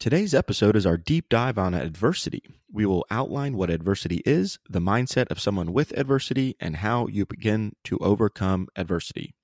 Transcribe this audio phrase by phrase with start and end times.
[0.00, 2.42] Today's episode is our deep dive on adversity.
[2.72, 7.26] We will outline what adversity is, the mindset of someone with adversity, and how you
[7.26, 9.34] begin to overcome adversity.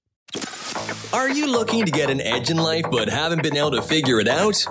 [1.12, 4.18] Are you looking to get an edge in life but haven't been able to figure
[4.18, 4.66] it out?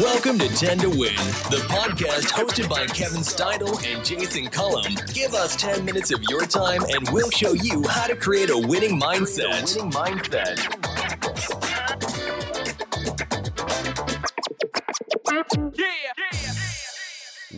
[0.00, 1.16] Welcome to 10 to Win,
[1.50, 4.94] the podcast hosted by Kevin Steidel and Jason Cullum.
[5.12, 8.58] Give us 10 minutes of your time and we'll show you how to create a
[8.58, 9.76] winning mindset.
[9.76, 10.79] Winning mindset.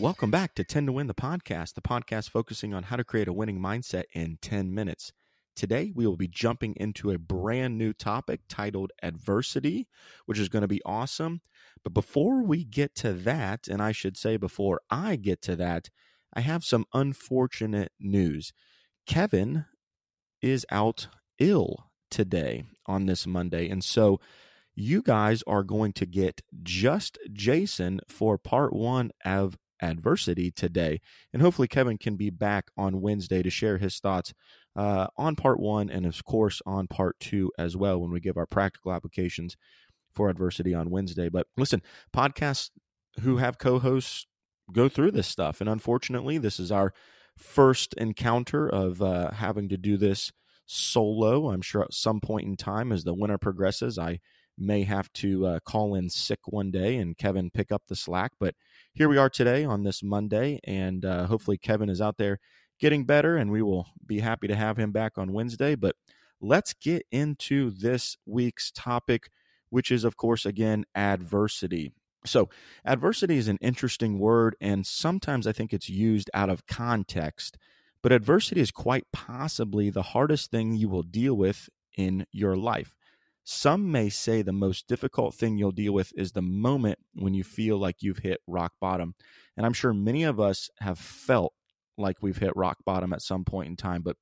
[0.03, 3.29] Welcome back to 10 to Win the podcast, the podcast focusing on how to create
[3.29, 5.13] a winning mindset in 10 minutes.
[5.55, 9.87] Today, we will be jumping into a brand new topic titled adversity,
[10.27, 11.41] which is going to be awesome.
[11.85, 15.89] But before we get to that, and I should say before I get to that,
[16.35, 18.53] I have some unfortunate news.
[19.07, 19.67] Kevin
[20.41, 21.07] is out
[21.39, 23.69] ill today on this Monday.
[23.69, 24.19] And so
[24.75, 31.01] you guys are going to get just Jason for part one of adversity today.
[31.33, 34.33] And hopefully, Kevin can be back on Wednesday to share his thoughts
[34.75, 38.37] uh, on part one and, of course, on part two as well when we give
[38.37, 39.57] our practical applications
[40.13, 41.29] for adversity on Wednesday.
[41.29, 41.83] But listen,
[42.15, 42.71] podcasts
[43.21, 44.27] who have co hosts
[44.73, 45.61] go through this stuff.
[45.61, 46.95] And unfortunately, this is our
[47.37, 50.33] first encounter of uh, having to do this
[50.67, 51.51] solo.
[51.51, 54.21] I'm sure at some point in time, as the winter progresses, I
[54.59, 58.33] may have to uh, call in sick one day and Kevin pick up the slack.
[58.39, 58.55] But
[58.93, 62.39] here we are today on this Monday, and uh, hopefully Kevin is out there
[62.79, 65.75] getting better, and we will be happy to have him back on Wednesday.
[65.75, 65.97] But
[66.41, 69.31] let's get into this week's topic,
[69.71, 71.93] which is, of course, again, adversity.
[72.25, 72.51] So,
[72.85, 77.59] adversity is an interesting word, and sometimes I think it's used out of context.
[78.03, 82.95] But adversity is quite possibly the hardest thing you will deal with in your life.
[83.45, 87.43] Some may say the most difficult thing you'll deal with is the moment when you
[87.43, 89.15] feel like you've hit rock bottom.
[89.57, 91.53] And I'm sure many of us have felt
[91.99, 94.17] like we've hit rock bottom at some point in time, but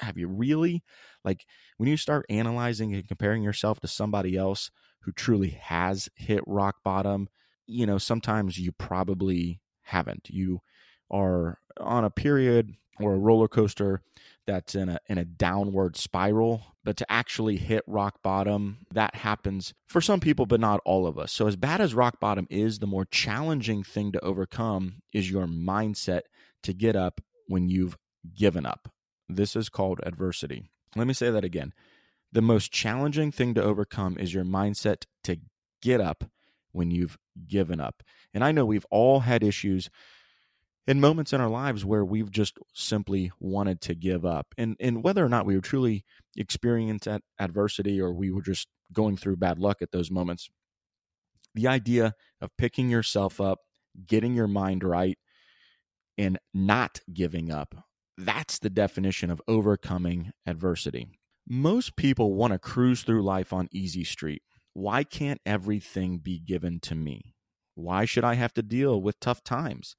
[0.00, 0.82] have you really?
[1.24, 1.44] Like
[1.76, 4.70] when you start analyzing and comparing yourself to somebody else
[5.02, 7.28] who truly has hit rock bottom,
[7.66, 10.28] you know, sometimes you probably haven't.
[10.30, 10.60] You
[11.10, 14.02] are on a period or a roller coaster
[14.46, 19.72] that's in a in a downward spiral but to actually hit rock bottom that happens
[19.86, 21.32] for some people but not all of us.
[21.32, 25.46] So as bad as rock bottom is the more challenging thing to overcome is your
[25.46, 26.22] mindset
[26.62, 27.96] to get up when you've
[28.36, 28.88] given up.
[29.28, 30.64] This is called adversity.
[30.96, 31.72] Let me say that again.
[32.32, 35.38] The most challenging thing to overcome is your mindset to
[35.80, 36.24] get up
[36.72, 37.16] when you've
[37.46, 38.02] given up.
[38.32, 39.88] And i know we've all had issues
[40.86, 44.48] in moments in our lives where we've just simply wanted to give up.
[44.58, 46.04] And and whether or not we were truly
[46.36, 50.48] experiencing adversity or we were just going through bad luck at those moments
[51.54, 53.58] the idea of picking yourself up
[54.06, 55.18] getting your mind right
[56.18, 57.74] and not giving up
[58.16, 61.08] that's the definition of overcoming adversity.
[61.48, 64.42] Most people want to cruise through life on easy street.
[64.72, 67.34] Why can't everything be given to me?
[67.74, 69.96] Why should i have to deal with tough times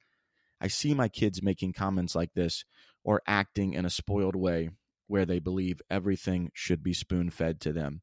[0.62, 2.66] I see my kids making comments like this
[3.04, 4.70] or acting in a spoiled way
[5.08, 8.02] where they believe everything should be spoon fed to them.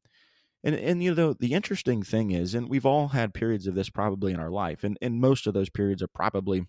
[0.63, 3.89] And and you know the interesting thing is, and we've all had periods of this
[3.89, 6.65] probably in our life, and and most of those periods are probably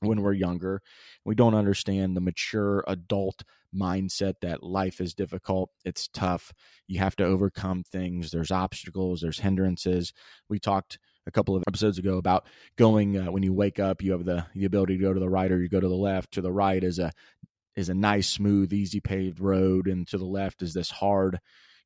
[0.00, 0.80] when we're younger.
[1.24, 3.42] We don't understand the mature adult
[3.74, 6.52] mindset that life is difficult, it's tough,
[6.86, 10.12] you have to overcome things, there's obstacles, there's hindrances.
[10.48, 14.12] We talked a couple of episodes ago about going uh, when you wake up, you
[14.12, 16.32] have the the ability to go to the right or you go to the left.
[16.32, 17.12] To the right is a
[17.76, 21.38] is a nice, smooth, easy paved road, and to the left is this hard,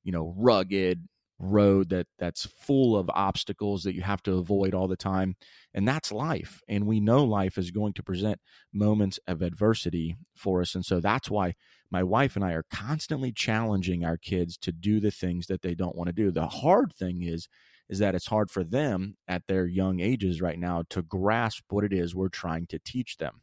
[0.05, 1.09] you know, rugged
[1.41, 5.35] road that that's full of obstacles that you have to avoid all the time.
[5.73, 6.61] And that's life.
[6.69, 8.41] And we know life is going to present
[8.73, 10.75] moments of adversity for us.
[10.75, 11.55] And so that's why
[11.91, 15.75] my wife and I are constantly challenging our kids to do the things that they
[15.75, 16.31] don't want to do.
[16.31, 17.49] The hard thing is
[17.91, 21.85] is that it's hard for them at their young ages right now to grasp what
[21.85, 23.43] it is we're trying to teach them.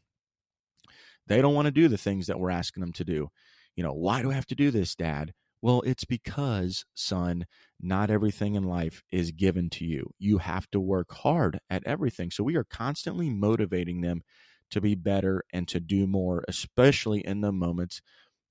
[1.26, 3.28] They don't want to do the things that we're asking them to do.
[3.76, 5.34] You know, why do I have to do this, dad?
[5.60, 7.44] Well, it's because, son,
[7.80, 10.10] not everything in life is given to you.
[10.18, 12.30] You have to work hard at everything.
[12.30, 14.22] So we are constantly motivating them
[14.70, 18.00] to be better and to do more, especially in the moments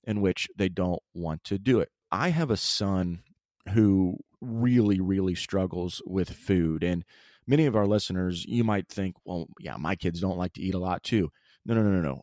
[0.04, 1.90] in which they don't want to do it.
[2.12, 3.22] I have a son
[3.72, 6.82] who really, really struggles with food.
[6.82, 7.04] And
[7.46, 10.74] many of our listeners, you might think, well, yeah, my kids don't like to eat
[10.74, 11.30] a lot too.
[11.64, 12.22] No, no, no, no, no.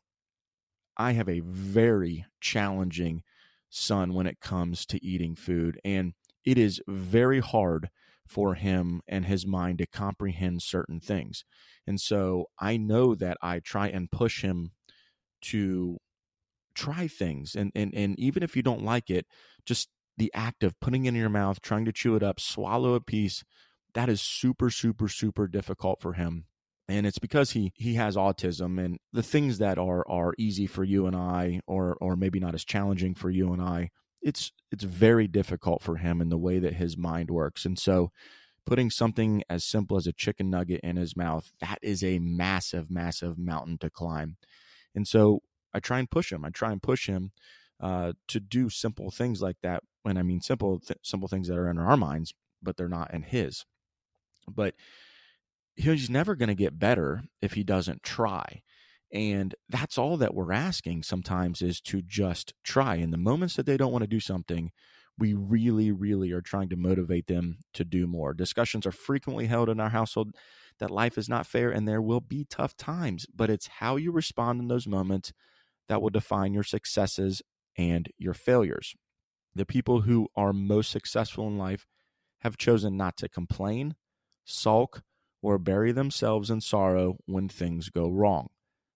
[0.98, 3.24] I have a very challenging
[3.70, 5.80] son when it comes to eating food.
[5.84, 6.14] And
[6.46, 7.90] it is very hard
[8.28, 11.44] for him and his mind to comprehend certain things.
[11.86, 14.72] And so I know that I try and push him
[15.44, 15.98] to
[16.74, 19.26] try things and and and even if you don't like it,
[19.66, 22.94] just the act of putting it in your mouth, trying to chew it up, swallow
[22.94, 23.44] a piece,
[23.96, 26.46] that is super super super difficult for him.
[26.88, 30.84] And it's because he he has autism and the things that are are easy for
[30.84, 33.90] you and I or or maybe not as challenging for you and I
[34.22, 37.66] it's it's very difficult for him in the way that his mind works.
[37.66, 38.12] And so
[38.66, 42.92] putting something as simple as a chicken nugget in his mouth that is a massive
[42.92, 44.38] massive mountain to climb.
[44.94, 45.42] And so
[45.74, 47.32] I try and push him I try and push him
[47.80, 51.58] uh, to do simple things like that when I mean simple th- simple things that
[51.58, 53.66] are in our minds but they're not in his
[54.48, 54.76] but
[55.76, 58.62] he's never going to get better if he doesn't try.
[59.12, 62.96] And that's all that we're asking sometimes is to just try.
[62.96, 64.72] In the moments that they don't want to do something,
[65.18, 68.34] we really, really are trying to motivate them to do more.
[68.34, 70.36] Discussions are frequently held in our household
[70.80, 74.12] that life is not fair and there will be tough times, but it's how you
[74.12, 75.32] respond in those moments
[75.88, 77.42] that will define your successes
[77.78, 78.96] and your failures.
[79.56, 81.88] The people who are most successful in life
[82.42, 83.96] have chosen not to complain,
[84.44, 85.02] sulk,
[85.42, 88.50] or bury themselves in sorrow when things go wrong.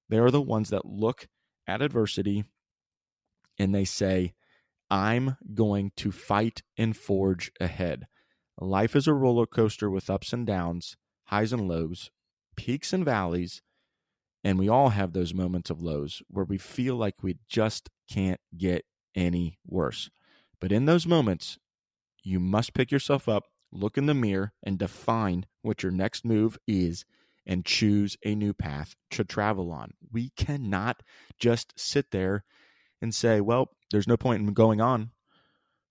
[0.09, 1.27] They are the ones that look
[1.67, 2.43] at adversity
[3.57, 4.33] and they say,
[4.89, 8.07] I'm going to fight and forge ahead.
[8.59, 12.09] Life is a roller coaster with ups and downs, highs and lows,
[12.55, 13.61] peaks and valleys,
[14.43, 18.39] and we all have those moments of lows where we feel like we just can't
[18.57, 18.85] get
[19.15, 20.09] any worse.
[20.59, 21.57] But in those moments,
[22.23, 26.57] you must pick yourself up look in the mirror and define what your next move
[26.67, 27.05] is
[27.45, 29.91] and choose a new path to travel on.
[30.11, 31.01] We cannot
[31.39, 32.43] just sit there
[33.01, 35.11] and say, well, there's no point in going on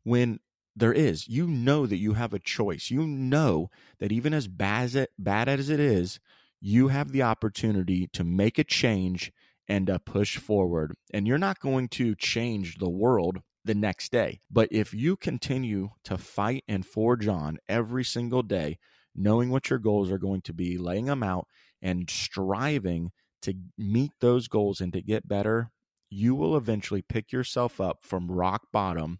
[0.04, 0.40] when
[0.76, 1.28] there is.
[1.28, 2.90] You know that you have a choice.
[2.90, 4.94] You know that even as bad
[5.26, 6.20] as it, is,
[6.60, 9.32] you have the opportunity to make a change
[9.66, 10.94] and to push forward.
[11.12, 14.40] And you're not going to change the world the next day.
[14.50, 18.78] But if you continue to fight and forge on every single day,
[19.14, 21.46] knowing what your goals are going to be, laying them out,
[21.80, 23.12] and striving
[23.42, 25.70] to meet those goals and to get better,
[26.10, 29.18] you will eventually pick yourself up from rock bottom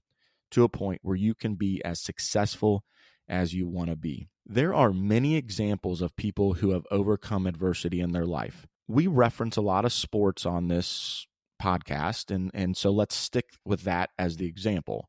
[0.51, 2.83] to a point where you can be as successful
[3.29, 4.29] as you want to be.
[4.47, 8.67] There are many examples of people who have overcome adversity in their life.
[8.89, 11.27] We reference a lot of sports on this
[11.63, 15.09] podcast, and and so let's stick with that as the example.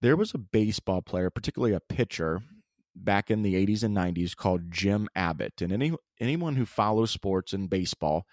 [0.00, 2.42] There was a baseball player, particularly a pitcher,
[2.94, 5.60] back in the 80s and 90s called Jim Abbott.
[5.60, 8.26] And any anyone who follows sports and baseball,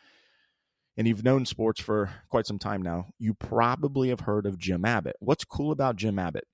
[0.97, 4.85] and you've known sports for quite some time now, you probably have heard of Jim
[4.85, 5.15] Abbott.
[5.19, 6.45] What's cool about Jim Abbott?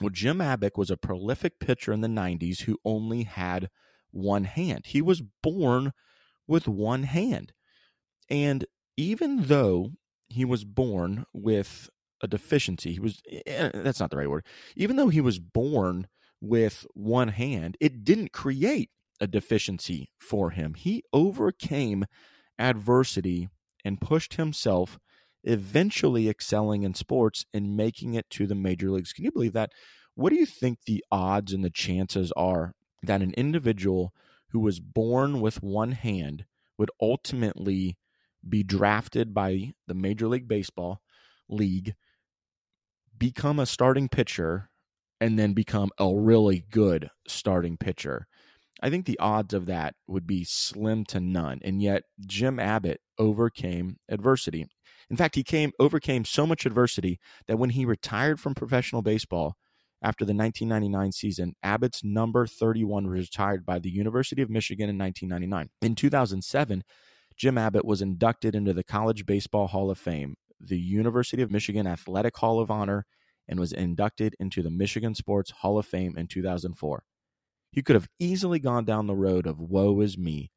[0.00, 3.68] Well, Jim Abbott was a prolific pitcher in the 90s who only had
[4.10, 4.86] one hand.
[4.86, 5.92] He was born
[6.46, 7.52] with one hand.
[8.30, 8.64] And
[8.96, 9.92] even though
[10.28, 11.90] he was born with
[12.22, 12.92] a deficiency.
[12.92, 14.44] He was eh, that's not the right word.
[14.76, 16.08] Even though he was born
[16.40, 18.90] with one hand, it didn't create
[19.20, 20.74] a deficiency for him.
[20.74, 22.04] He overcame
[22.58, 23.48] adversity
[23.84, 24.98] and pushed himself
[25.44, 29.12] eventually excelling in sports and making it to the major leagues.
[29.12, 29.72] Can you believe that?
[30.14, 34.12] What do you think the odds and the chances are that an individual
[34.50, 36.44] who was born with one hand
[36.76, 37.96] would ultimately
[38.46, 41.00] be drafted by the Major League Baseball
[41.48, 41.94] league,
[43.16, 44.70] become a starting pitcher,
[45.20, 48.26] and then become a really good starting pitcher.
[48.80, 51.58] I think the odds of that would be slim to none.
[51.62, 54.66] And yet Jim Abbott overcame adversity.
[55.10, 59.56] In fact, he came overcame so much adversity that when he retired from professional baseball
[60.02, 64.98] after the 1999 season, Abbott's number 31 was retired by the University of Michigan in
[64.98, 65.70] 1999.
[65.82, 66.84] In 2007,
[67.38, 71.86] Jim Abbott was inducted into the College Baseball Hall of Fame, the University of Michigan
[71.86, 73.06] Athletic Hall of Honor,
[73.46, 77.04] and was inducted into the Michigan Sports Hall of Fame in 2004.
[77.70, 80.50] He could have easily gone down the road of woe is me,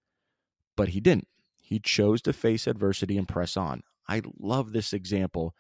[0.76, 1.28] but he didn't.
[1.62, 3.84] He chose to face adversity and press on.
[4.10, 5.54] I love this example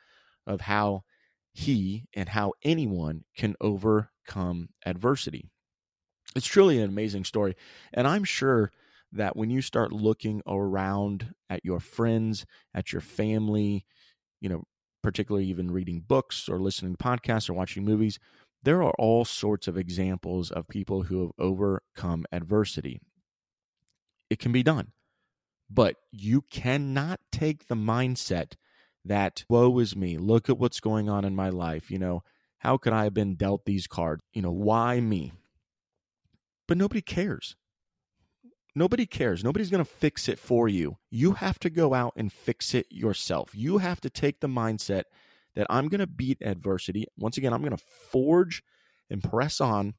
[0.47, 1.03] of how
[1.53, 5.51] he and how anyone can overcome adversity.
[6.35, 7.55] It's truly an amazing story.
[7.93, 8.71] And I'm sure
[9.11, 13.85] that when you start looking around at your friends, at your family,
[14.39, 14.63] you know,
[15.03, 18.19] particularly even reading books or listening to podcasts or watching movies,
[18.63, 23.01] there are all sorts of examples of people who have overcome adversity.
[24.29, 24.91] It can be done,
[25.69, 28.53] but you cannot take the mindset
[29.03, 31.89] that, woe is me, look at what's going on in my life.
[31.89, 32.23] You know,
[32.59, 34.21] how could I have been dealt these cards?
[34.31, 35.33] You know, why me?
[36.71, 37.57] but nobody cares.
[38.73, 39.43] Nobody cares.
[39.43, 40.97] Nobody's going to fix it for you.
[41.09, 43.51] You have to go out and fix it yourself.
[43.53, 45.03] You have to take the mindset
[45.55, 47.05] that I'm going to beat adversity.
[47.17, 48.63] Once again, I'm going to forge
[49.09, 49.95] and press on.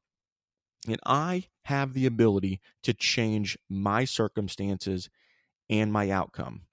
[0.87, 5.09] And I have the ability to change my circumstances
[5.69, 6.63] and my outcome.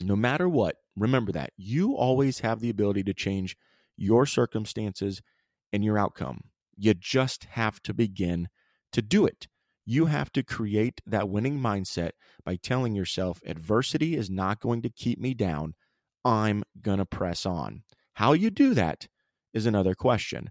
[0.00, 3.56] No matter what, remember that you always have the ability to change
[3.96, 5.22] your circumstances
[5.72, 6.44] and your outcome.
[6.76, 8.48] You just have to begin
[8.92, 9.48] to do it.
[9.86, 12.10] You have to create that winning mindset
[12.44, 15.74] by telling yourself adversity is not going to keep me down.
[16.24, 17.84] I'm going to press on.
[18.14, 19.06] How you do that
[19.54, 20.50] is another question,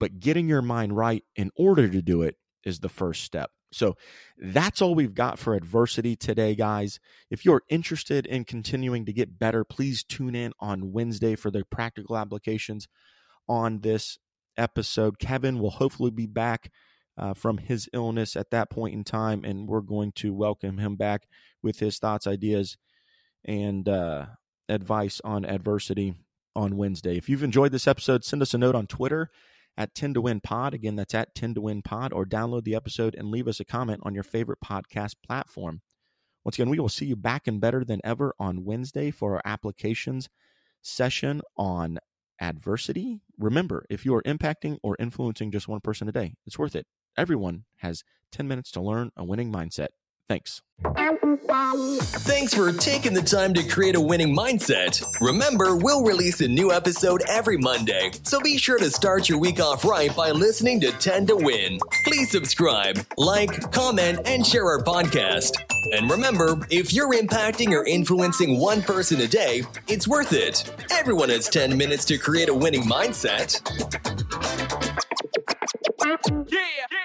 [0.00, 3.50] but getting your mind right in order to do it is the first step.
[3.72, 3.96] So
[4.36, 6.98] that's all we've got for adversity today, guys.
[7.30, 11.64] If you're interested in continuing to get better, please tune in on Wednesday for the
[11.70, 12.88] practical applications
[13.48, 14.18] on this
[14.56, 15.18] episode.
[15.18, 16.70] Kevin will hopefully be back
[17.18, 20.96] uh, from his illness at that point in time, and we're going to welcome him
[20.96, 21.28] back
[21.62, 22.76] with his thoughts, ideas,
[23.44, 24.26] and uh,
[24.68, 26.14] advice on adversity
[26.54, 27.16] on Wednesday.
[27.16, 29.30] If you've enjoyed this episode, send us a note on Twitter
[29.76, 30.74] at 10 to win pod.
[30.74, 33.64] Again, that's at 10 to win pod, or download the episode and leave us a
[33.64, 35.82] comment on your favorite podcast platform.
[36.44, 39.42] Once again, we will see you back and better than ever on Wednesday for our
[39.44, 40.28] applications
[40.80, 41.98] session on
[42.40, 43.20] adversity.
[43.38, 46.86] Remember, if you are impacting or influencing just one person a day, it's worth it.
[47.16, 49.88] Everyone has 10 minutes to learn a winning mindset.
[50.28, 50.62] Thanks.
[52.24, 55.02] Thanks for taking the time to create a winning mindset.
[55.20, 59.60] Remember, we'll release a new episode every Monday, so be sure to start your week
[59.60, 61.78] off right by listening to 10 to Win.
[62.04, 65.52] Please subscribe, like, comment, and share our podcast.
[65.92, 70.64] And remember, if you're impacting or influencing one person a day, it's worth it.
[70.90, 73.60] Everyone has 10 minutes to create a winning mindset.
[76.48, 77.01] Yeah.